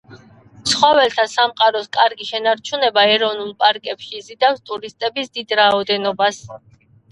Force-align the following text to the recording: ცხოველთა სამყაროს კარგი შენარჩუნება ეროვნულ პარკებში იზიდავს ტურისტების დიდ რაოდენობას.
ცხოველთა 0.69 1.25
სამყაროს 1.33 1.89
კარგი 1.97 2.27
შენარჩუნება 2.29 3.05
ეროვნულ 3.17 3.53
პარკებში 3.61 4.19
იზიდავს 4.23 4.67
ტურისტების 4.73 5.33
დიდ 5.39 5.57
რაოდენობას. 5.63 6.45